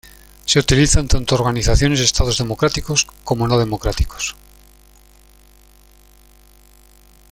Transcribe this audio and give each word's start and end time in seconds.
Se 0.47 0.57
utiliza 0.57 0.95
tanto 1.05 1.17
en 1.35 1.41
organizaciones 1.41 1.99
y 1.99 2.03
estados 2.03 2.39
democráticos 2.39 3.05
como 3.23 3.47
no 3.47 3.59
democráticos. 3.59 4.35